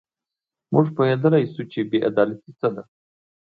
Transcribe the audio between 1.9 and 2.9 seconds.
عدالتي څه ده.